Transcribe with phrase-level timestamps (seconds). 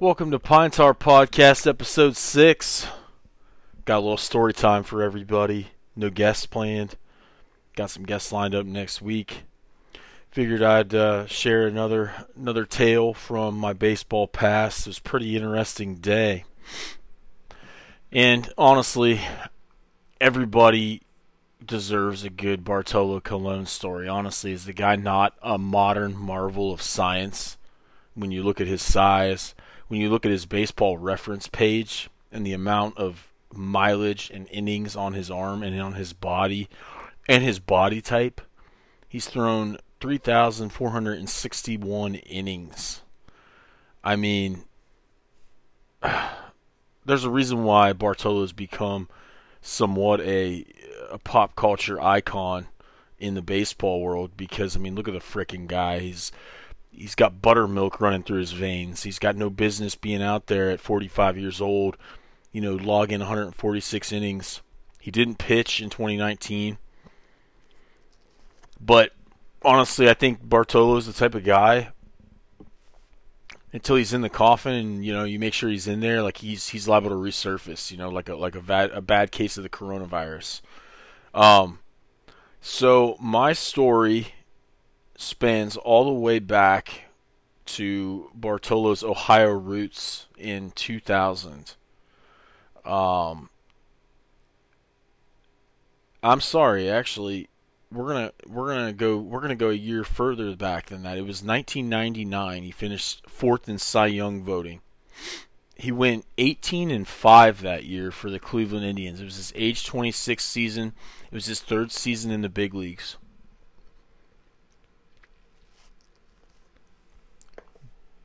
[0.00, 2.86] Welcome to Pine Tar Podcast, episode six.
[3.84, 5.72] Got a little story time for everybody.
[5.96, 6.94] No guests planned.
[7.74, 9.42] Got some guests lined up next week.
[10.30, 14.86] Figured I'd uh, share another another tale from my baseball past.
[14.86, 16.44] It was a pretty interesting day,
[18.12, 19.20] and honestly,
[20.20, 21.02] everybody
[21.66, 24.06] deserves a good Bartolo Colon story.
[24.06, 27.56] Honestly, is the guy not a modern marvel of science?
[28.14, 29.56] When you look at his size,
[29.88, 34.94] when you look at his baseball reference page, and the amount of mileage and innings
[34.94, 36.68] on his arm and on his body,
[37.28, 38.40] and his body type,
[39.08, 43.02] he's thrown 3,461 innings.
[44.04, 44.64] I mean,
[47.04, 49.08] there's a reason why Bartolo's become
[49.60, 50.64] somewhat a
[51.10, 52.68] a pop culture icon
[53.18, 55.98] in the baseball world because I mean look at the freaking guy.
[56.00, 56.30] He's
[56.90, 59.02] he's got buttermilk running through his veins.
[59.02, 61.96] He's got no business being out there at 45 years old,
[62.52, 64.62] you know, logging 146 innings.
[65.00, 66.78] He didn't pitch in 2019.
[68.80, 69.12] But
[69.62, 71.92] honestly, I think Bartolo is the type of guy
[73.72, 76.38] until he's in the coffin and you know you make sure he's in there like
[76.38, 79.56] he's he's liable to resurface you know like a like a bad a bad case
[79.56, 80.62] of the coronavirus
[81.34, 81.78] um
[82.60, 84.28] so my story
[85.18, 87.02] spans all the way back
[87.66, 91.74] to Bartolo's Ohio roots in 2000
[92.84, 93.50] um
[96.22, 97.48] I'm sorry actually
[97.90, 101.16] we're gonna we're gonna go we're gonna go a year further back than that.
[101.16, 102.62] It was 1999.
[102.62, 104.80] He finished fourth in Cy Young voting.
[105.74, 109.20] He went 18 and five that year for the Cleveland Indians.
[109.20, 110.92] It was his age 26 season.
[111.30, 113.16] It was his third season in the big leagues.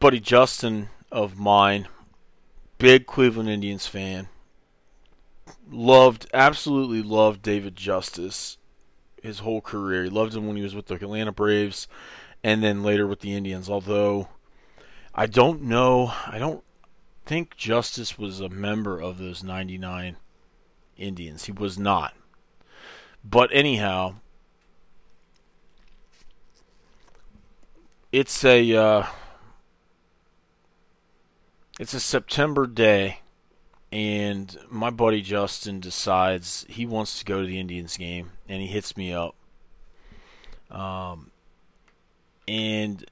[0.04, 1.88] Buddy Justin of mine,
[2.78, 4.28] big Cleveland Indians fan,
[5.72, 8.58] loved absolutely loved David Justice
[9.22, 10.04] his whole career.
[10.04, 11.88] He loved him when he was with the Atlanta Braves
[12.44, 13.70] and then later with the Indians.
[13.70, 14.28] Although
[15.16, 16.66] I don't know, I don't
[17.26, 20.18] think Justice was a member of those 99
[20.98, 21.46] Indians.
[21.46, 22.14] He was not.
[23.24, 24.16] But anyhow,
[28.12, 29.06] it's a uh,
[31.80, 33.20] it's a September day
[33.94, 38.68] and my buddy Justin decides he wants to go to the Indians game, and he
[38.68, 39.36] hits me up.
[40.72, 41.30] Um,
[42.48, 43.06] and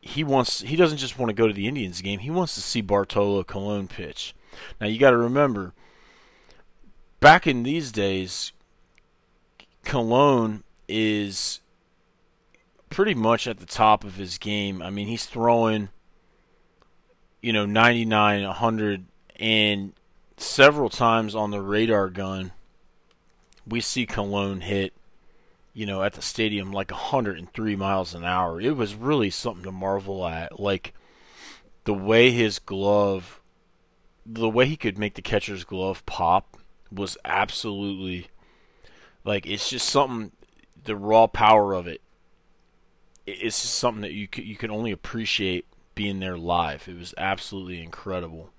[0.00, 2.60] he wants he doesn't just want to go to the Indians game; he wants to
[2.60, 4.34] see Bartolo Colon pitch.
[4.80, 5.74] Now you got to remember,
[7.20, 8.50] back in these days,
[9.84, 11.60] Colon is
[12.90, 14.82] pretty much at the top of his game.
[14.82, 15.90] I mean, he's throwing,
[17.44, 19.04] you know, 99, 100
[19.36, 19.92] and
[20.38, 22.52] several times on the radar gun,
[23.66, 24.94] we see Colon hit,
[25.74, 28.62] you know, at the stadium like 103 miles an hour.
[28.62, 30.58] It was really something to marvel at.
[30.58, 30.94] Like
[31.84, 33.42] the way his glove,
[34.24, 36.56] the way he could make the catcher's glove pop
[36.90, 38.28] was absolutely
[39.22, 40.32] like it's just something.
[40.82, 42.00] The raw power of it,
[43.26, 46.88] it's just something that you you can only appreciate being there live.
[46.88, 48.50] It was absolutely incredible.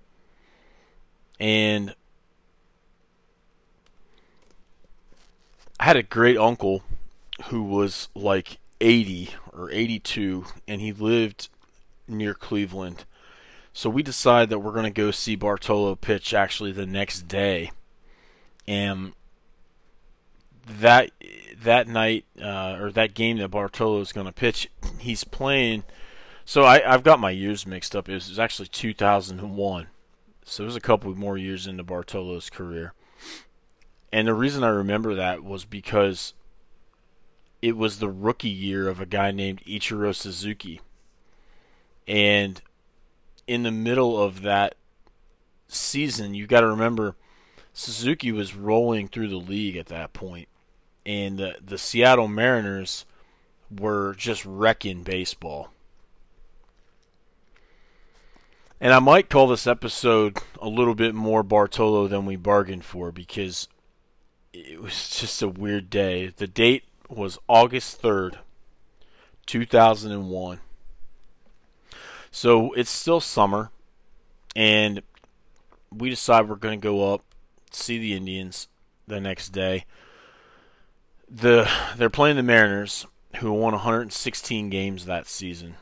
[1.40, 1.96] And
[5.80, 6.84] I had a great uncle
[7.46, 11.50] who was like 80 or 82, and he lived
[12.08, 13.06] near Cleveland.
[13.74, 17.72] So we decided that we're going to go see Bartolo pitch actually the next day.
[18.68, 19.14] And
[20.66, 21.12] that
[21.62, 24.70] that night uh, or that game that Bartolo is going to pitch,
[25.00, 25.84] he's playing.
[26.46, 28.08] So I, have got my years mixed up.
[28.08, 29.88] It was, it was actually 2001.
[30.44, 32.94] So it was a couple more years into Bartolo's career.
[34.14, 36.36] And the reason I remember that was because
[37.64, 40.82] it was the rookie year of a guy named Ichiro Suzuki.
[42.08, 42.62] And
[43.48, 44.76] in the middle of that
[45.68, 47.16] season, you've got to remember
[47.74, 50.48] Suzuki was rolling through the league at that point.
[51.08, 53.06] And the, the Seattle Mariners
[53.76, 55.72] were just wrecking baseball.
[58.86, 63.12] And I might call this episode a little bit more Bartolo than we bargained for
[63.12, 63.68] because
[64.54, 66.28] it was just a weird day.
[66.28, 68.36] The date was August 3rd,
[69.48, 70.60] 2001.
[72.30, 73.72] So it's still summer,
[74.56, 75.02] and
[75.92, 77.24] we decide we're going to go up,
[77.72, 78.68] see the Indians
[79.08, 79.86] the next day.
[81.28, 81.68] The
[81.98, 85.74] they're playing the Mariners, who won 116 games that season.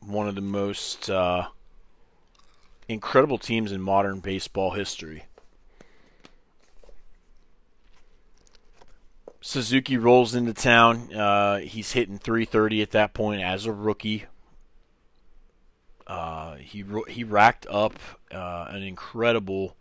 [0.00, 1.48] One of the most uh,
[2.90, 5.24] incredible teams in modern baseball history.
[9.40, 11.14] Suzuki rolls into town.
[11.14, 14.26] Uh, he's hitting 330 at that point as a rookie.
[16.06, 17.98] Uh, he he racked up
[18.32, 19.76] uh, an incredible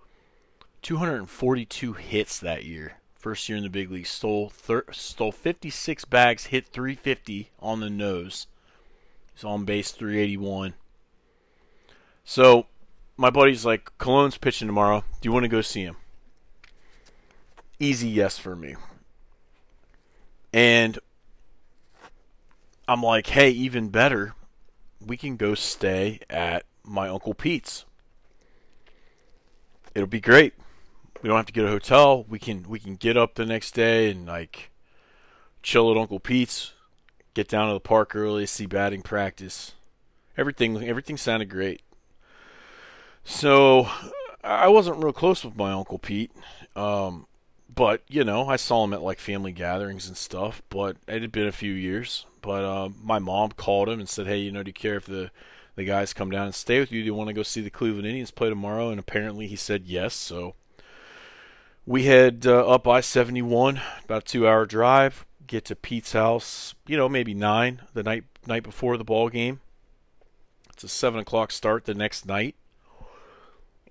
[0.83, 2.93] 242 hits that year.
[3.15, 7.89] First year in the big league, stole thir- stole 56 bags, hit 350 on the
[7.89, 8.47] nose.
[9.33, 10.75] He's on base 381.
[12.23, 12.67] So
[13.19, 15.03] my buddy's like, Colon's pitching tomorrow.
[15.19, 15.97] Do you want to go see him?
[17.77, 18.77] Easy yes for me.
[20.53, 20.97] And
[22.87, 24.35] I'm like, hey, even better,
[25.05, 27.83] we can go stay at my Uncle Pete's.
[29.93, 30.53] It'll be great.
[31.21, 32.23] We don't have to get a hotel.
[32.23, 34.71] We can we can get up the next day and like
[35.61, 36.71] chill at Uncle Pete's,
[37.33, 39.73] get down to the park early, see batting practice.
[40.37, 41.81] Everything everything sounded great.
[43.23, 43.87] So
[44.43, 46.31] I wasn't real close with my Uncle Pete.
[46.75, 47.27] Um,
[47.73, 50.61] but you know, I saw him at like family gatherings and stuff.
[50.69, 52.25] But it had been a few years.
[52.41, 55.05] But uh, my mom called him and said, "Hey, you know, do you care if
[55.05, 55.31] the
[55.75, 57.01] the guys come down and stay with you?
[57.01, 59.83] Do you want to go see the Cleveland Indians play tomorrow?" And apparently, he said
[59.85, 60.13] yes.
[60.13, 60.55] So
[61.85, 65.25] we head uh, up I seventy one, about a two hour drive.
[65.47, 69.61] Get to Pete's house, you know, maybe nine the night night before the ball game.
[70.73, 72.55] It's a seven o'clock start the next night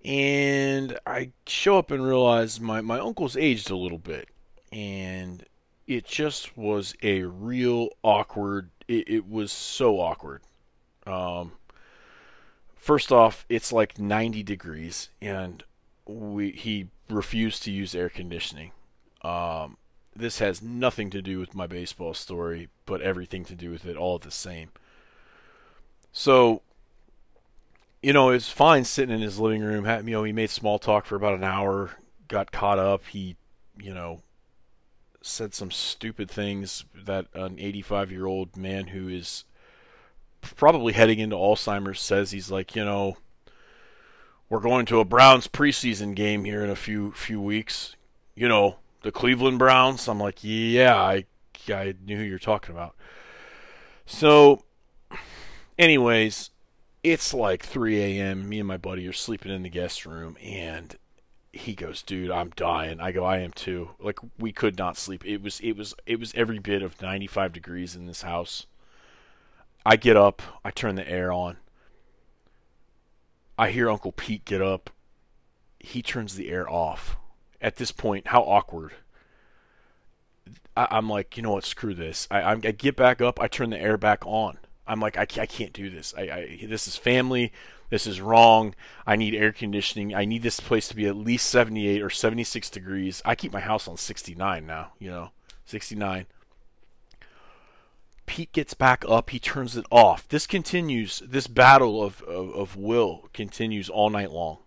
[0.05, 4.29] and I show up and realize my, my uncle's aged a little bit.
[4.73, 5.45] And
[5.87, 10.43] it just was a real awkward, it, it was so awkward.
[11.07, 11.53] Um,
[12.77, 15.65] first off, it's like 90 degrees, and
[16.07, 18.73] we he refused to use air conditioning.
[19.23, 19.79] Um,
[20.15, 23.97] this has nothing to do with my baseball story, but everything to do with it
[23.97, 24.71] all the same.
[26.13, 26.63] So
[28.03, 29.85] you know, it was fine sitting in his living room.
[30.07, 31.91] you know, he made small talk for about an hour,
[32.29, 33.07] got caught up.
[33.07, 33.37] He,
[33.81, 34.23] you know,
[35.21, 39.45] said some stupid things that an 85 year old man who is
[40.41, 42.31] probably heading into Alzheimer's says.
[42.31, 43.17] He's like, you know,
[44.49, 47.97] we're going to a Browns preseason game here in a few few weeks.
[48.35, 50.09] You know, the Cleveland Browns.
[50.09, 51.25] I'm like, yeah, I
[51.69, 52.95] I knew who you're talking about.
[54.07, 54.65] So,
[55.79, 56.51] anyways,
[57.03, 58.49] it's like 3 a.m.
[58.49, 60.97] Me and my buddy are sleeping in the guest room, and
[61.53, 65.25] he goes, "Dude, I'm dying." I go, "I am too." Like we could not sleep.
[65.25, 68.67] It was it was it was every bit of 95 degrees in this house.
[69.87, 71.57] I get up, I turn the air on.
[73.59, 74.91] I hear Uncle Pete get up.
[75.81, 77.17] He turns the air off.
[77.61, 78.93] At this point, how awkward.
[80.77, 81.65] I, am like, you know what?
[81.65, 82.29] Screw this.
[82.31, 83.41] I, I get back up.
[83.41, 84.59] I turn the air back on.
[84.89, 86.15] I'm like, I, I can't do this.
[86.17, 87.53] I, I, this is family.
[87.91, 88.75] This is wrong.
[89.07, 90.15] I need air conditioning.
[90.15, 93.23] I need this place to be at least 78 or 76 degrees.
[93.25, 95.31] I keep my house on 69 now, you know,
[95.67, 96.27] 69.
[98.27, 99.31] Pete gets back up.
[99.31, 100.29] He turns it off.
[100.29, 101.23] This continues.
[101.27, 104.59] This battle of, of, of will continues all night long.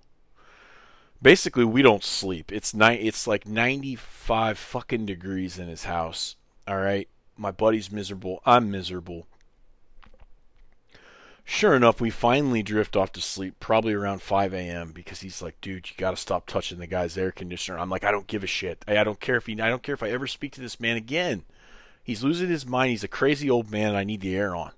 [1.22, 2.52] Basically, we don't sleep.
[2.52, 3.00] It's night.
[3.04, 6.36] It's like 95 fucking degrees in his house.
[6.68, 7.08] All right.
[7.38, 8.42] My buddy's miserable.
[8.46, 9.28] I'm miserable.
[11.54, 14.94] Sure enough, we finally drift off to sleep, probably around 5 a.m.
[14.94, 18.06] because he's like, "Dude, you got to stop touching the guy's air conditioner." I'm like,
[18.06, 18.86] "I don't give a shit.
[18.88, 19.62] I, I don't care if he.
[19.62, 21.44] I don't care if I ever speak to this man again.
[22.06, 22.92] He's losing his mind.
[22.92, 23.96] He's a crazy old man.
[23.96, 24.72] I need the air on."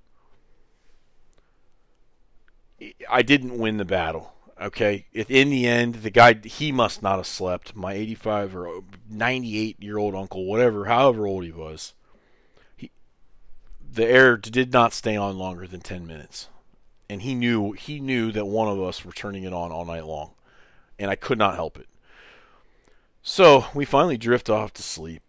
[3.08, 4.34] I didn't win the battle.
[4.60, 7.76] Okay, in the end, the guy he must not have slept.
[7.76, 11.94] My 85 or 98 year old uncle, whatever, however old he was,
[12.76, 12.90] he
[13.80, 16.50] the air did not stay on longer than 10 minutes
[17.14, 20.06] and he knew he knew that one of us were turning it on all night
[20.06, 20.32] long,
[20.98, 21.88] and I could not help it.
[23.22, 25.22] So we finally drift off to sleep,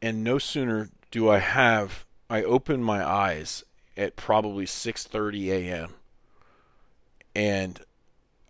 [0.00, 3.62] and no sooner do I have I open my eyes
[3.94, 5.94] at probably 6:30 a.m.
[7.34, 7.80] and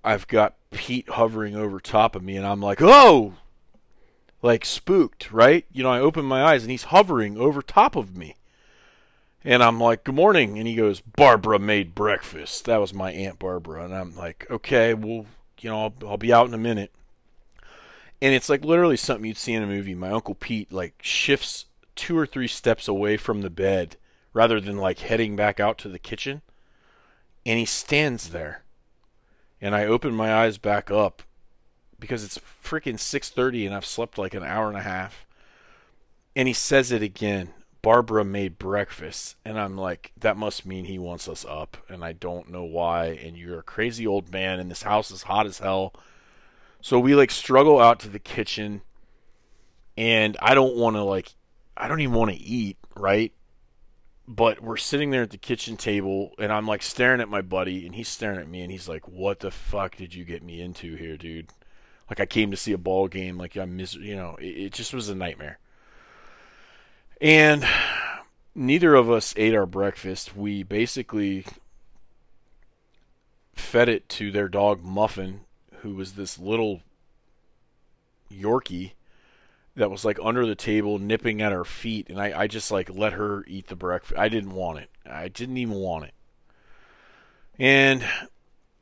[0.04, 3.34] I've got Pete hovering over top of me, and I'm like, oh,
[4.40, 5.66] like spooked, right?
[5.72, 8.36] You know, I open my eyes and he's hovering over top of me.
[9.46, 10.58] And I'm like, good morning.
[10.58, 12.64] And he goes, Barbara made breakfast.
[12.64, 13.84] That was my Aunt Barbara.
[13.84, 15.24] And I'm like, okay, well,
[15.60, 16.90] you know, I'll, I'll be out in a minute.
[18.20, 19.94] And it's like literally something you'd see in a movie.
[19.94, 23.96] My Uncle Pete, like, shifts two or three steps away from the bed
[24.32, 26.42] rather than, like, heading back out to the kitchen.
[27.46, 28.64] And he stands there.
[29.60, 31.22] And I open my eyes back up
[32.00, 35.24] because it's freaking 6:30 and I've slept like an hour and a half.
[36.34, 37.50] And he says it again.
[37.86, 39.36] Barbara made breakfast.
[39.44, 41.76] And I'm like, that must mean he wants us up.
[41.88, 43.10] And I don't know why.
[43.10, 45.94] And you're a crazy old man, and this house is hot as hell.
[46.80, 48.82] So we like struggle out to the kitchen.
[49.96, 51.36] And I don't want to, like,
[51.76, 53.32] I don't even want to eat, right?
[54.26, 57.86] But we're sitting there at the kitchen table, and I'm like staring at my buddy,
[57.86, 60.60] and he's staring at me, and he's like, "What the fuck did you get me
[60.60, 61.50] into here, dude?"
[62.10, 64.72] Like I came to see a ball game, like I'm, mis- you know, it, it
[64.72, 65.60] just was a nightmare.
[67.20, 67.66] And
[68.54, 70.36] neither of us ate our breakfast.
[70.36, 71.46] We basically
[73.54, 75.40] fed it to their dog Muffin,
[75.78, 76.82] who was this little
[78.30, 78.92] Yorkie
[79.76, 82.88] that was like under the table nipping at our feet and I, I just like
[82.90, 84.18] let her eat the breakfast.
[84.18, 84.90] I didn't want it.
[85.04, 86.14] I didn't even want it.
[87.58, 88.04] And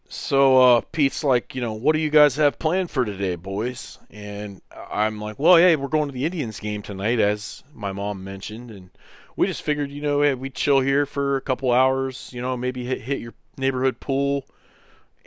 [0.09, 3.99] so uh, Pete's like, you know, what do you guys have planned for today, boys?
[4.11, 8.23] And I'm like, well, yeah, we're going to the Indians game tonight, as my mom
[8.23, 8.91] mentioned, and
[9.37, 12.57] we just figured, you know, hey, we'd chill here for a couple hours, you know,
[12.57, 14.47] maybe hit hit your neighborhood pool,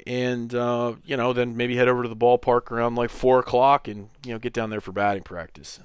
[0.06, 3.88] and uh, you know, then maybe head over to the ballpark around like four o'clock,
[3.88, 5.80] and you know, get down there for batting practice.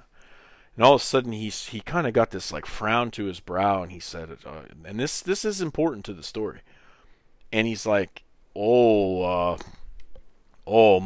[0.76, 3.40] And all of a sudden, he's he kind of got this like frown to his
[3.40, 6.60] brow, and he said, uh, and this this is important to the story,
[7.52, 8.22] and he's like
[8.54, 9.58] oh, uh,
[10.66, 11.00] oh,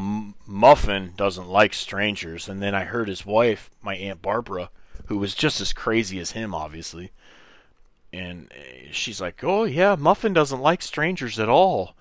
[0.46, 2.48] Muffin doesn't like strangers.
[2.48, 4.70] And then I heard his wife, my Aunt Barbara,
[5.06, 7.12] who was just as crazy as him, obviously.
[8.12, 11.94] And uh, she's like, oh, yeah, Muffin doesn't like strangers at all.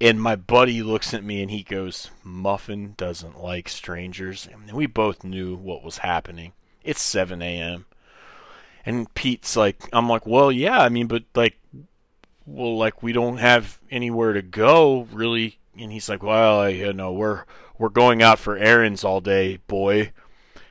[0.00, 4.48] And my buddy looks at me and he goes, Muffin doesn't like strangers.
[4.50, 6.52] And we both knew what was happening.
[6.84, 7.86] It's 7 a.m.
[8.86, 11.58] And Pete's like, I'm like, well, yeah, I mean, but like,
[12.48, 15.58] well, like we don't have anywhere to go really.
[15.78, 17.44] And he's like, well, you know, we're
[17.76, 20.12] we're going out for errands all day, boy,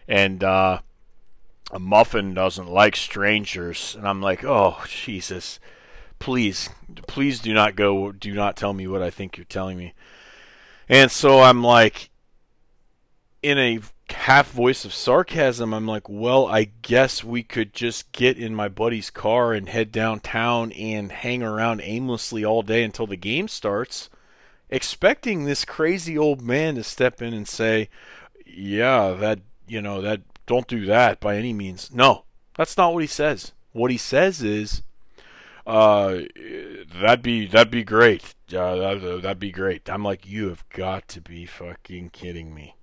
[0.07, 0.79] and uh,
[1.71, 3.95] a muffin doesn't like strangers.
[3.97, 5.59] And I'm like, oh Jesus,
[6.19, 6.69] please,
[7.07, 8.11] please do not go.
[8.11, 9.93] Do not tell me what I think you're telling me.
[10.89, 12.09] And so I'm like,
[13.43, 13.79] in a
[14.11, 18.67] half voice of sarcasm, I'm like, well, I guess we could just get in my
[18.67, 24.09] buddy's car and head downtown and hang around aimlessly all day until the game starts,
[24.69, 27.89] expecting this crazy old man to step in and say,
[28.45, 31.91] yeah, that, you know, that, don't do that by any means.
[31.93, 32.23] No,
[32.55, 33.51] that's not what he says.
[33.73, 34.81] What he says is,
[35.65, 36.19] uh,
[37.01, 38.33] that'd be that'd be great.
[38.53, 39.89] Uh, that, that'd be great.
[39.89, 42.76] I'm like, you have got to be fucking kidding me.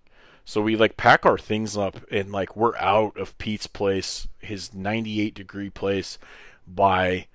[0.45, 4.75] So we like pack our things up and like we're out of Pete's place, his
[4.75, 6.19] 98 degree place,
[6.67, 7.27] by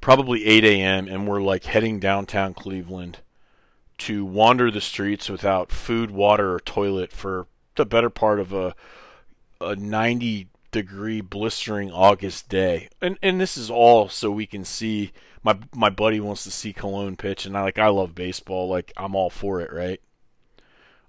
[0.00, 1.08] probably 8 a.m.
[1.08, 3.18] and we're like heading downtown Cleveland
[3.98, 8.74] to wander the streets without food, water, or toilet for the better part of a
[9.60, 12.88] a 90 degree blistering August day.
[13.00, 16.72] And and this is all so we can see my my buddy wants to see
[16.72, 20.00] Colon pitch and I like I love baseball, like I'm all for it, right?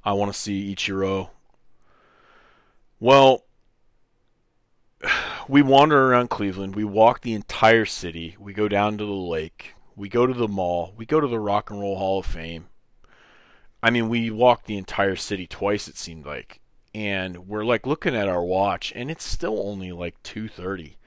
[0.03, 1.29] I want to see Ichiro.
[2.99, 3.45] Well,
[5.47, 6.75] we wander around Cleveland.
[6.75, 8.35] We walk the entire city.
[8.39, 9.73] We go down to the lake.
[9.95, 10.93] We go to the mall.
[10.95, 12.67] We go to the Rock and Roll Hall of Fame.
[13.81, 15.87] I mean, we walked the entire city twice.
[15.87, 16.59] It seemed like,
[16.93, 20.97] and we're like looking at our watch, and it's still only like two thirty.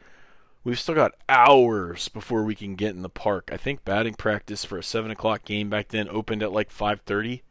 [0.64, 3.50] We've still got hours before we can get in the park.
[3.52, 7.00] I think batting practice for a seven o'clock game back then opened at like five
[7.00, 7.42] thirty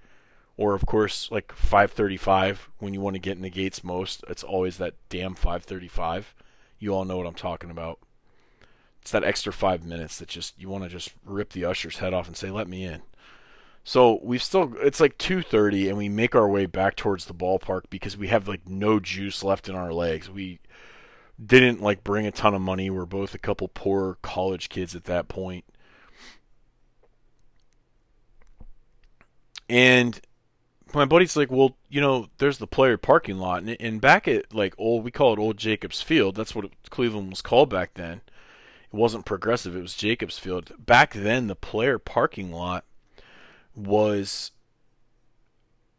[0.62, 4.44] or of course like 535 when you want to get in the gates most it's
[4.44, 6.36] always that damn 535
[6.78, 8.00] you all know what i'm talking about
[9.02, 12.14] it's that extra five minutes that just you want to just rip the usher's head
[12.14, 13.02] off and say let me in
[13.84, 17.84] so we've still it's like 2:30 and we make our way back towards the ballpark
[17.90, 20.30] because we have like no juice left in our legs.
[20.30, 20.60] We
[21.44, 22.92] didn't like bring a ton of money.
[22.92, 25.66] We're both a couple poor college kids at that point.
[29.68, 30.22] And
[30.94, 34.54] my buddy's like, well, you know, there's the player parking lot, and, and back at
[34.54, 36.36] like old, we call it Old Jacobs Field.
[36.36, 38.22] That's what Cleveland was called back then.
[38.92, 40.74] It wasn't progressive; it was Jacobs Field.
[40.78, 42.86] Back then, the player parking lot
[43.76, 44.52] was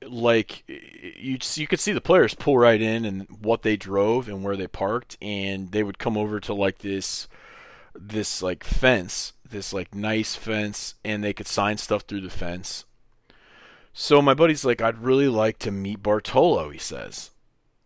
[0.07, 4.43] like you you could see the players pull right in and what they drove and
[4.43, 7.29] where they parked, and they would come over to like this
[7.95, 12.85] this like fence, this like nice fence, and they could sign stuff through the fence
[13.93, 16.71] so my buddy's like, I'd really like to meet Bartolo.
[16.71, 17.31] He says,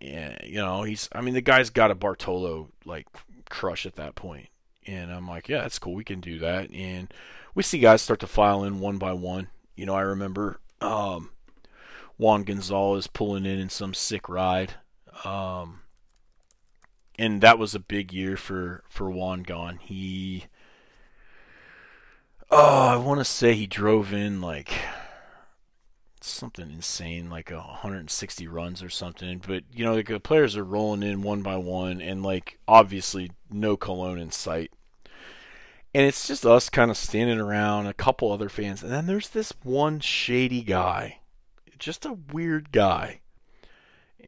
[0.00, 1.08] yeah, you know, he's.
[1.12, 3.06] I mean, the guy's got a Bartolo like
[3.48, 4.48] crush at that point.
[4.86, 5.94] and I'm like, yeah, that's cool.
[5.94, 6.70] We can do that.
[6.70, 7.12] And
[7.54, 9.48] we see guys start to file in one by one.
[9.74, 11.30] You know, I remember um,
[12.18, 14.74] Juan Gonzalez pulling in in some sick ride.
[15.24, 15.80] Um,
[17.18, 19.78] and that was a big year for for Juan Gone.
[19.78, 20.44] He,
[22.50, 24.70] oh, I want to say he drove in like
[26.26, 29.42] something insane, like a 160 runs or something.
[29.46, 33.30] But you know, like the players are rolling in one by one, and like obviously
[33.50, 34.72] no Colon in sight.
[35.94, 39.30] And it's just us kind of standing around, a couple other fans, and then there's
[39.30, 41.20] this one shady guy,
[41.78, 43.20] just a weird guy.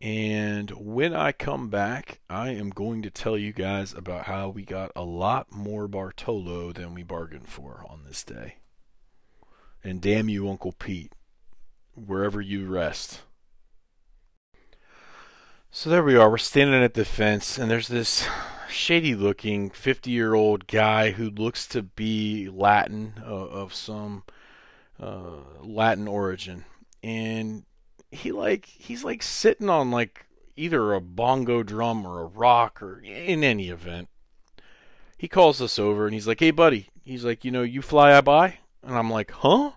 [0.01, 4.63] And when I come back, I am going to tell you guys about how we
[4.63, 8.57] got a lot more Bartolo than we bargained for on this day.
[9.83, 11.13] And damn you, Uncle Pete
[12.07, 13.23] wherever you rest.
[15.71, 16.31] So there we are.
[16.31, 18.27] We're standing at the fence, and there's this
[18.69, 24.25] shady looking 50 year old guy who looks to be Latin, uh, of some
[25.01, 26.65] uh, Latin origin.
[27.03, 27.65] And
[28.11, 30.27] he like he's like sitting on like
[30.57, 34.09] either a bongo drum or a rock or in any event.
[35.17, 38.17] He calls us over and he's like, "Hey buddy." He's like, "You know, you fly
[38.17, 39.73] I buy?" And I'm like, "Huh?"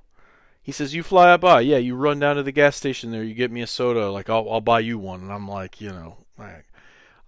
[0.71, 1.79] He says, "You fly up by, yeah.
[1.79, 3.25] You run down to the gas station there.
[3.25, 4.09] You get me a soda.
[4.09, 6.61] Like I'll I'll buy you one." And I'm like, you know, I,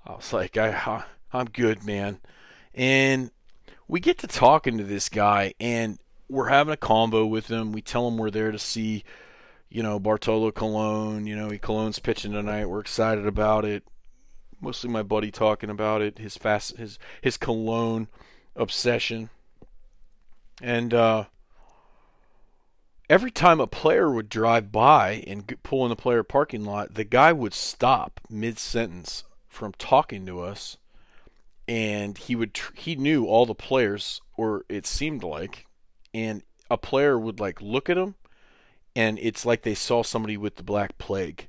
[0.06, 2.22] I was like, I I'm good, man.
[2.74, 3.32] And
[3.86, 7.74] we get to talking to this guy, and we're having a combo with him.
[7.74, 9.04] We tell him we're there to see,
[9.68, 11.28] you know, Bartolo Colon.
[11.28, 12.68] You know, he Colon's pitching tonight.
[12.68, 13.84] We're excited about it.
[14.62, 16.18] Mostly my buddy talking about it.
[16.18, 18.08] His fast his his Colon
[18.56, 19.30] obsession.
[20.62, 21.26] And uh
[23.10, 27.04] every time a player would drive by and pull in the player parking lot, the
[27.04, 30.78] guy would stop mid sentence from talking to us,
[31.68, 35.66] and he would tr- he knew all the players, or it seemed like,
[36.14, 38.16] and a player would like look at him,
[38.96, 41.48] and it's like they saw somebody with the black plague.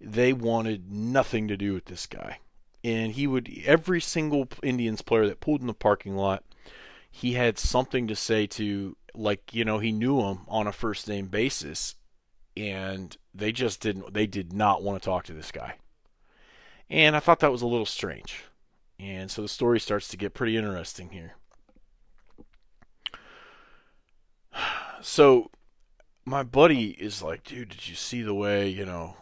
[0.00, 2.38] They wanted nothing to do with this guy,
[2.82, 6.44] and he would every single Indians player that pulled in the parking lot.
[7.14, 11.08] He had something to say to like you know he knew him on a first
[11.08, 11.94] name basis
[12.56, 15.76] and they just didn't they did not want to talk to this guy.
[16.90, 18.44] And i thought that was a little strange.
[18.98, 21.34] And so the story starts to get pretty interesting here.
[25.04, 25.50] So
[26.24, 29.16] my buddy is like dude did you see the way you know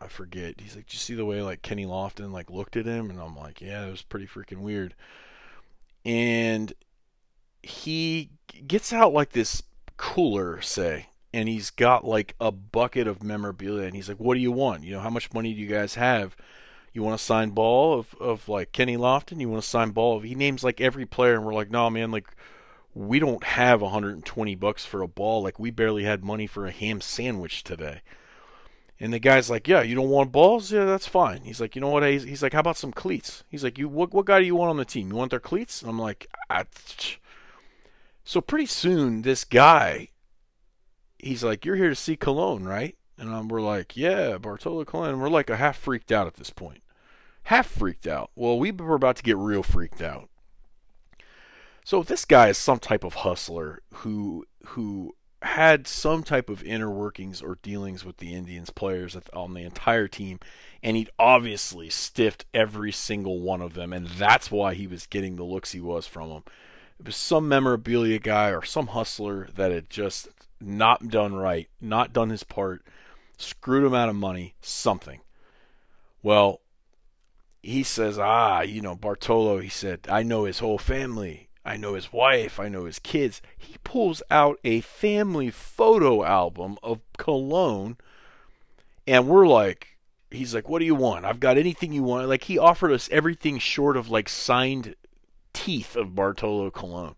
[0.00, 0.60] i forget.
[0.60, 3.08] He's like did you see the way like kenny lofton like looked at him?
[3.08, 4.94] And i'm like yeah it was pretty freaking weird.
[6.04, 6.72] And
[7.62, 8.30] he
[8.66, 9.62] gets out like this
[9.96, 14.40] cooler, say, and he's got like a bucket of memorabilia, and he's like, "What do
[14.40, 14.84] you want?
[14.84, 16.36] You know, how much money do you guys have?
[16.92, 19.40] You want a signed ball of of like Kenny Lofton?
[19.40, 21.90] You want a signed ball of?" He names like every player, and we're like, "No,
[21.90, 22.28] man, like."
[22.94, 25.40] We don't have 120 bucks for a ball.
[25.42, 28.00] Like we barely had money for a ham sandwich today.
[28.98, 30.72] And the guy's like, "Yeah, you don't want balls?
[30.72, 33.44] Yeah, that's fine." He's like, "You know what?" He's, he's like, "How about some cleats?"
[33.48, 34.12] He's like, "You what?
[34.12, 35.10] What guy do you want on the team?
[35.10, 36.64] You want their cleats?" And I'm like, I,
[38.28, 40.08] so pretty soon, this guy,
[41.18, 45.18] he's like, "You're here to see Colon, right?" And um, we're like, "Yeah, Bartolo Colon."
[45.18, 46.82] We're like a half freaked out at this point,
[47.44, 48.30] half freaked out.
[48.36, 50.28] Well, we were about to get real freaked out.
[51.84, 56.90] So this guy is some type of hustler who who had some type of inner
[56.90, 60.38] workings or dealings with the Indians players on the entire team,
[60.82, 65.36] and he'd obviously stiffed every single one of them, and that's why he was getting
[65.36, 66.44] the looks he was from them
[66.98, 70.28] it was some memorabilia guy or some hustler that had just
[70.60, 72.84] not done right, not done his part,
[73.36, 75.20] screwed him out of money, something.
[76.22, 76.60] Well,
[77.62, 81.48] he says, ah, you know, Bartolo, he said, I know his whole family.
[81.64, 82.58] I know his wife.
[82.58, 83.42] I know his kids.
[83.56, 87.96] He pulls out a family photo album of Colon.
[89.06, 89.98] and we're like,
[90.30, 91.24] he's like, what do you want?
[91.24, 92.28] I've got anything you want.
[92.28, 94.94] Like, he offered us everything short of like signed
[95.52, 97.14] teeth of Bartolo Colon.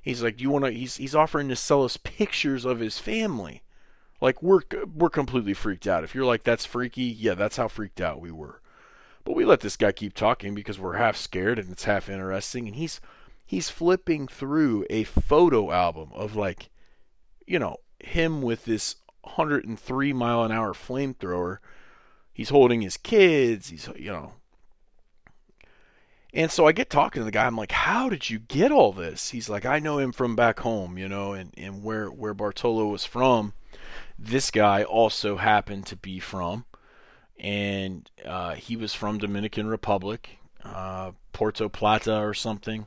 [0.00, 2.98] He's like, "Do "You want to?" He's he's offering to sell us pictures of his
[2.98, 3.62] family.
[4.20, 4.62] Like we're
[4.94, 6.04] we're completely freaked out.
[6.04, 8.60] If you're like, "That's freaky," yeah, that's how freaked out we were.
[9.24, 12.66] But we let this guy keep talking because we're half scared and it's half interesting.
[12.66, 13.00] And he's
[13.44, 16.70] he's flipping through a photo album of like,
[17.46, 21.58] you know, him with this 103 mile an hour flamethrower.
[22.32, 23.68] He's holding his kids.
[23.68, 24.32] He's you know
[26.34, 27.46] and so I get talking to the guy.
[27.46, 30.60] I'm like, "How did you get all this?" He's like, "I know him from back
[30.60, 33.52] home, you know, and and where where Bartolo was from.
[34.18, 36.64] This guy also happened to be from,
[37.38, 42.86] and uh, he was from Dominican Republic, uh, Puerto Plata or something,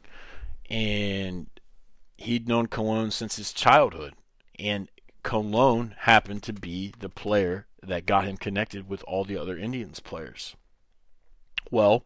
[0.70, 1.48] and
[2.18, 4.16] he'd known Colon since his childhood,
[4.58, 4.90] and
[5.24, 10.00] Colon happened to be the player that got him connected with all the other Indians
[10.00, 10.56] players.
[11.70, 12.04] Well."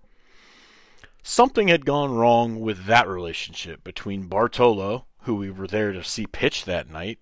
[1.24, 6.26] Something had gone wrong with that relationship between Bartolo, who we were there to see
[6.28, 7.20] pitch that night,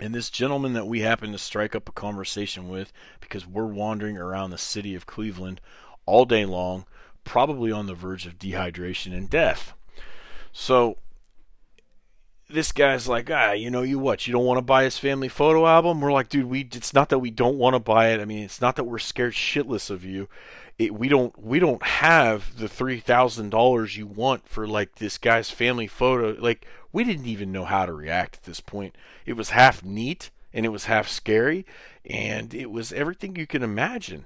[0.00, 4.16] and this gentleman that we happened to strike up a conversation with because we're wandering
[4.16, 5.60] around the city of Cleveland
[6.06, 6.86] all day long,
[7.24, 9.74] probably on the verge of dehydration and death.
[10.52, 10.98] So
[12.48, 14.26] this guy's like, ah, you know, you what?
[14.26, 16.00] You don't want to buy his family photo album?
[16.00, 16.60] We're like, dude, we.
[16.72, 18.20] It's not that we don't want to buy it.
[18.20, 20.28] I mean, it's not that we're scared shitless of you.
[20.78, 21.36] It, we don't.
[21.36, 26.40] We don't have the three thousand dollars you want for like this guy's family photo.
[26.40, 28.96] Like, we didn't even know how to react at this point.
[29.26, 31.66] It was half neat and it was half scary,
[32.04, 34.24] and it was everything you can imagine.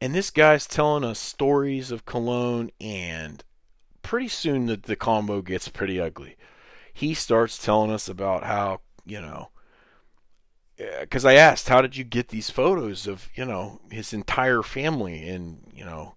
[0.00, 3.42] And this guy's telling us stories of Colon, and
[4.02, 6.36] pretty soon the, the combo gets pretty ugly.
[6.92, 9.50] He starts telling us about how, you know,
[11.00, 15.28] because I asked, how did you get these photos of, you know, his entire family?
[15.28, 16.14] And, you know,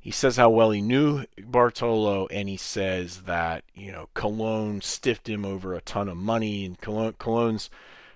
[0.00, 5.28] he says how well he knew Bartolo, and he says that, you know, Colon stiffed
[5.28, 7.68] him over a ton of money, and Colon, Colon's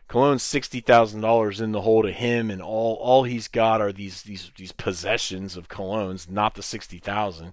[0.09, 3.93] Colon's sixty thousand dollars in the hole to him, and all all he's got are
[3.93, 7.53] these these these possessions of Colon's, not the sixty thousand.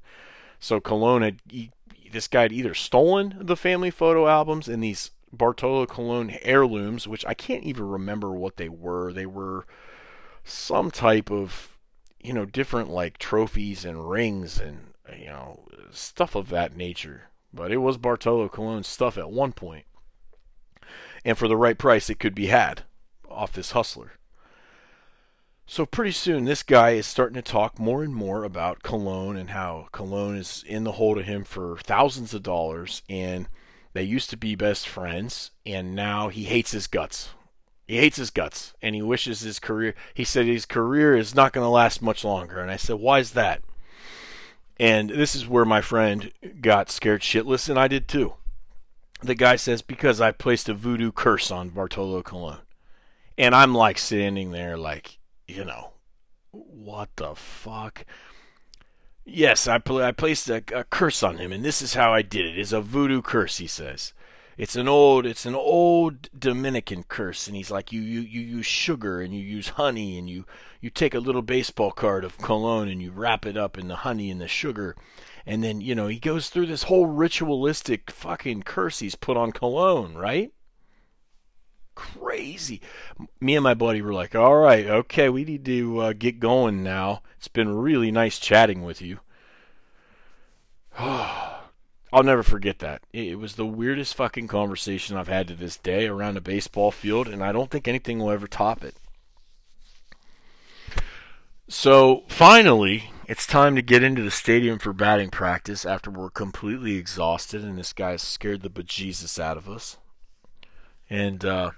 [0.60, 1.72] So Colon had he,
[2.12, 7.26] this guy had either stolen the family photo albums and these Bartolo Colon heirlooms, which
[7.26, 9.14] I can't even remember what they were.
[9.14, 9.66] They were
[10.44, 11.78] some type of
[12.24, 17.30] you know different like trophies and rings and you know stuff of that nature.
[17.54, 19.86] But it was Bartolo Colon's stuff at one point
[21.24, 22.84] and for the right price, it could be had
[23.30, 24.14] off this hustler.
[25.66, 29.52] So pretty soon, this guy is starting to talk more and more about Colon and
[29.52, 33.48] how Colon is in the hold of him for thousands of dollars, and
[33.94, 37.32] they used to be best friends, and now he hates his guts.
[37.88, 39.96] He hates his guts, and he wishes his career.
[40.14, 43.20] He said his career is not going to last much longer, and I said, "Why
[43.20, 43.62] is that?"
[44.80, 48.36] And this is where my friend got scared shitless, and I did too
[49.22, 52.58] the guy says, because I placed a voodoo curse on Bartolo Colon.
[53.38, 55.92] And I'm like standing there, like, you know,
[56.52, 58.06] what the fuck?
[59.24, 62.22] Yes, I, pl- I placed a, a curse on him, and this is how I
[62.22, 62.58] did it.
[62.58, 64.14] It's a voodoo curse, he says.
[64.58, 68.66] It's an old, it's an old Dominican curse, and he's like, you, you, you use
[68.66, 70.46] sugar and you use honey, and you,
[70.82, 73.98] you take a little baseball card of Colon and you wrap it up in the
[73.98, 74.96] honey and the sugar,
[75.46, 79.52] and then, you know, he goes through this whole ritualistic fucking curse he's put on
[79.52, 80.52] Colon, right?
[82.02, 82.82] Crazy.
[83.40, 86.82] Me and my buddy were like, all right, okay, we need to uh, get going
[86.82, 87.22] now.
[87.38, 89.20] It's been really nice chatting with you.
[90.98, 93.04] I'll never forget that.
[93.14, 97.28] It was the weirdest fucking conversation I've had to this day around a baseball field,
[97.28, 98.96] and I don't think anything will ever top it.
[101.68, 106.96] So finally, it's time to get into the stadium for batting practice after we're completely
[106.96, 109.98] exhausted and this guy's scared the bejesus out of us.
[111.10, 111.72] And uh,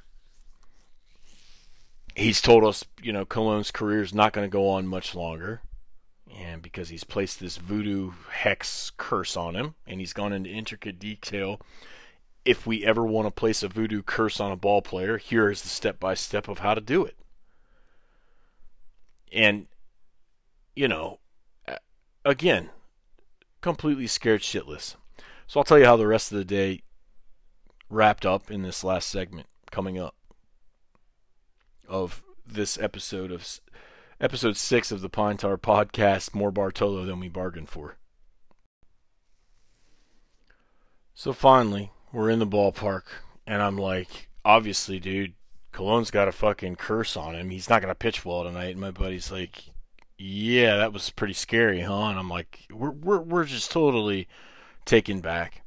[2.15, 5.62] he's told us, you know, Colon's career is not going to go on much longer.
[6.36, 10.97] And because he's placed this voodoo hex curse on him, and he's gone into intricate
[10.97, 11.62] detail.
[12.43, 15.62] If we ever want to place a voodoo curse on a ball player, here is
[15.62, 17.15] the step by step of how to do it.
[19.32, 19.67] And,
[20.76, 21.19] you know,
[22.26, 22.69] again,
[23.62, 24.95] completely scared shitless.
[25.45, 26.82] So I'll tell you how the rest of the day
[27.89, 30.15] wrapped up in this last segment coming up
[31.94, 33.48] of this episode of
[34.20, 36.34] episode six of the Pine Tar podcast.
[36.34, 37.98] More Bartolo than we bargained for.
[41.14, 43.04] So finally, we're in the ballpark,
[43.46, 45.36] and I'm like, obviously, dude,
[45.72, 47.52] Colon's got a fucking curse on him.
[47.52, 48.72] He's not gonna pitch well tonight.
[48.72, 49.64] And my buddy's like,
[50.18, 52.06] yeah, that was pretty scary, huh?
[52.06, 54.28] And I'm like, we're we're we're just totally
[54.86, 55.62] taken back.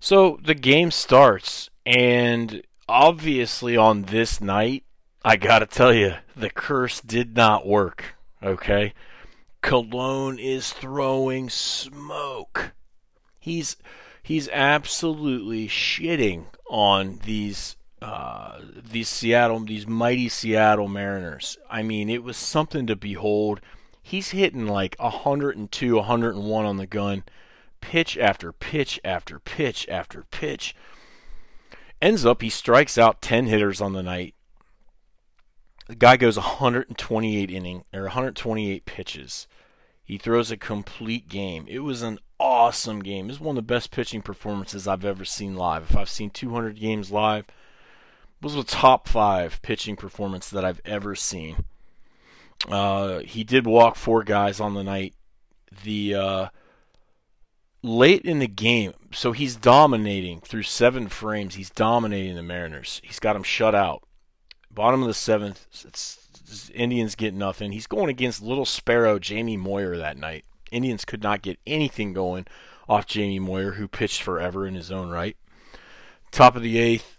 [0.00, 4.84] So the game starts, and obviously on this night,
[5.24, 8.16] I gotta tell you, the curse did not work.
[8.42, 8.94] Okay,
[9.62, 12.72] Colon is throwing smoke.
[13.38, 13.76] He's
[14.22, 21.58] he's absolutely shitting on these uh, these Seattle, these mighty Seattle Mariners.
[21.68, 23.60] I mean, it was something to behold.
[24.02, 27.24] He's hitting like 102, 101 on the gun,
[27.80, 30.76] pitch after pitch after pitch after pitch.
[32.00, 34.34] Ends up, he strikes out 10 hitters on the night.
[35.88, 39.48] The guy goes 128 inning or 128 pitches.
[40.04, 41.64] He throws a complete game.
[41.66, 43.30] It was an awesome game.
[43.30, 45.84] It's one of the best pitching performances I've ever seen live.
[45.84, 50.80] If I've seen 200 games live, it was a top five pitching performance that I've
[50.84, 51.64] ever seen.
[52.68, 55.14] Uh, he did walk four guys on the night.
[55.84, 56.48] The uh,
[57.82, 61.54] late in the game, so he's dominating through seven frames.
[61.54, 63.00] He's dominating the Mariners.
[63.04, 64.07] He's got them shut out.
[64.70, 65.66] Bottom of the seventh,
[66.72, 67.72] Indians get nothing.
[67.72, 70.44] He's going against Little Sparrow Jamie Moyer that night.
[70.70, 72.46] Indians could not get anything going
[72.88, 75.36] off Jamie Moyer, who pitched forever in his own right.
[76.30, 77.18] Top of the eighth,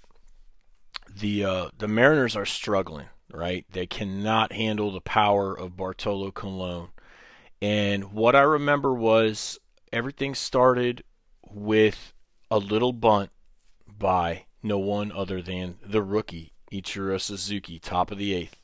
[1.08, 3.08] the uh, the Mariners are struggling.
[3.32, 6.88] Right, they cannot handle the power of Bartolo Colon.
[7.62, 9.60] And what I remember was
[9.94, 11.04] everything started
[11.48, 12.14] with
[12.50, 13.30] a little bunt
[13.88, 18.56] by no one other than the rookie Ichiro Suzuki, top of the eighth.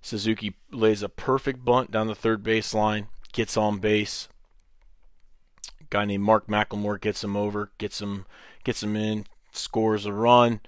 [0.00, 4.28] Suzuki lays a perfect bunt down the third baseline, gets on base.
[5.90, 8.26] guy named Mark McLemore gets him over, gets him,
[8.64, 10.60] gets him in, scores a run,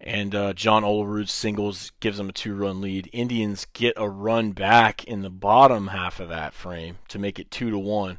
[0.00, 3.08] and uh, John Olerud singles gives them a two-run lead.
[3.12, 7.50] Indians get a run back in the bottom half of that frame to make it
[7.50, 8.18] two to one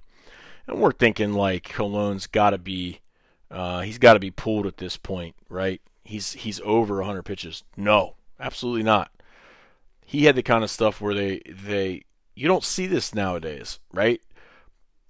[0.67, 3.01] and we're thinking like Colon's got to be,
[3.49, 5.81] uh, he's got to be pulled at this point, right?
[6.03, 7.63] He's he's over 100 pitches.
[7.77, 9.11] No, absolutely not.
[10.05, 12.03] He had the kind of stuff where they they
[12.35, 14.21] you don't see this nowadays, right?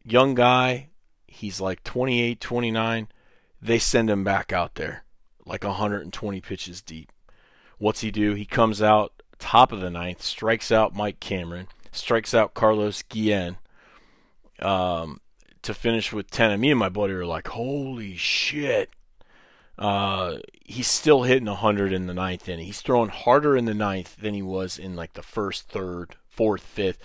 [0.04, 0.89] Young guy,
[1.27, 3.08] he's like 28, 29.
[3.62, 5.04] They send him back out there
[5.45, 7.12] like 120 pitches deep.
[7.77, 8.34] What's he do?
[8.34, 13.58] He comes out top of the ninth, strikes out Mike Cameron, strikes out Carlos Guillen,
[14.60, 15.19] um,
[15.63, 16.51] to finish with 10.
[16.51, 18.91] And me and my buddy are like, holy shit.
[19.77, 22.65] Uh, he's still hitting 100 in the ninth inning.
[22.65, 26.62] He's throwing harder in the ninth than he was in like the first, third, fourth,
[26.62, 26.99] fifth.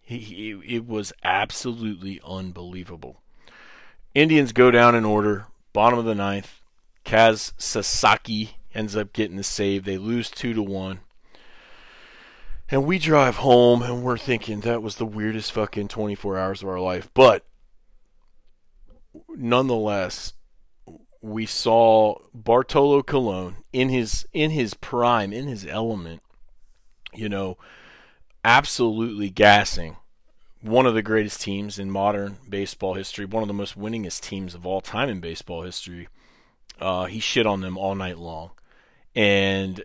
[0.00, 3.20] He, he, it was absolutely unbelievable.
[4.14, 6.60] Indians go down in order, bottom of the ninth.
[7.04, 9.84] Kaz Sasaki ends up getting the save.
[9.84, 11.00] They lose two to one.
[12.70, 16.68] And we drive home and we're thinking that was the weirdest fucking 24 hours of
[16.68, 17.10] our life.
[17.14, 17.44] But
[19.28, 20.34] nonetheless,
[21.22, 26.22] we saw Bartolo Colon in his in his prime, in his element,
[27.12, 27.58] you know,
[28.44, 29.96] absolutely gassing
[30.62, 34.54] one of the greatest teams in modern baseball history, one of the most winningest teams
[34.54, 36.08] of all time in baseball history.
[36.80, 38.50] Uh, he shit on them all night long,
[39.14, 39.84] and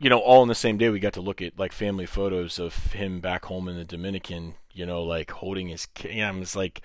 [0.00, 2.58] you know, all in the same day, we got to look at like family photos
[2.58, 4.54] of him back home in the Dominican.
[4.72, 5.86] You know, like holding his.
[6.02, 6.80] Yeah, it's like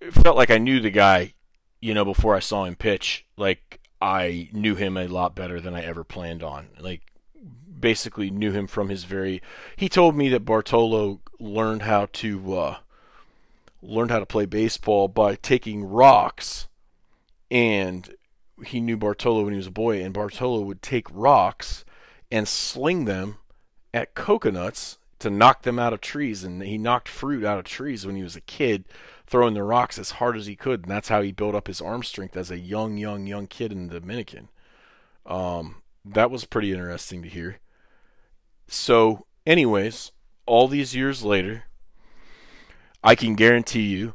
[0.00, 1.34] it felt like I knew the guy,
[1.80, 3.26] you know, before I saw him pitch.
[3.36, 6.68] Like I knew him a lot better than I ever planned on.
[6.78, 7.02] Like
[7.80, 9.42] basically knew him from his very.
[9.76, 12.76] He told me that Bartolo learned how to uh,
[13.82, 16.68] learned how to play baseball by taking rocks,
[17.50, 18.14] and
[18.64, 21.84] he knew Bartolo when he was a boy, and Bartolo would take rocks
[22.30, 23.38] and sling them
[23.92, 28.06] at coconuts to knock them out of trees, and he knocked fruit out of trees
[28.06, 28.84] when he was a kid
[29.30, 31.80] throwing the rocks as hard as he could, and that's how he built up his
[31.80, 34.48] arm strength as a young, young, young kid in the Dominican.
[35.24, 37.60] Um, that was pretty interesting to hear.
[38.66, 40.10] So, anyways,
[40.46, 41.64] all these years later,
[43.04, 44.14] I can guarantee you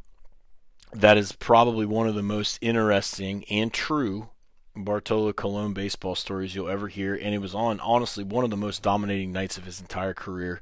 [0.91, 4.29] that is probably one of the most interesting and true
[4.75, 8.57] Bartolo Colon baseball stories you'll ever hear, and it was on honestly one of the
[8.57, 10.61] most dominating nights of his entire career,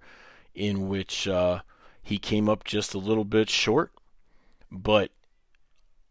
[0.54, 1.62] in which uh,
[2.04, 3.92] he came up just a little bit short
[4.74, 5.12] but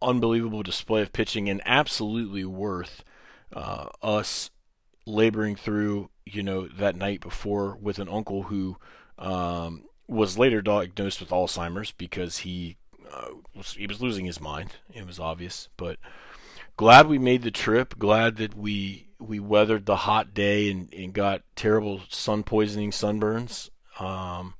[0.00, 3.04] unbelievable display of pitching and absolutely worth
[3.52, 4.50] uh, us
[5.04, 8.76] laboring through, you know, that night before with an uncle who
[9.18, 12.76] um, was later diagnosed with Alzheimer's because he
[13.12, 14.70] uh, was, he was losing his mind.
[14.92, 15.98] It was obvious, but
[16.76, 17.98] glad we made the trip.
[17.98, 23.70] Glad that we we weathered the hot day and, and got terrible sun poisoning sunburns.
[24.00, 24.54] Um,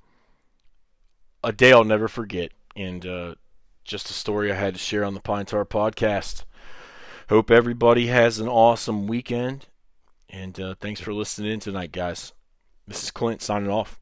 [1.43, 3.35] a day I'll never forget, and uh,
[3.85, 6.45] just a story I had to share on the Pine Tar podcast.
[7.29, 9.67] Hope everybody has an awesome weekend.
[10.29, 12.33] And uh, thanks for listening in tonight, guys.
[12.87, 14.02] This is Clint signing off.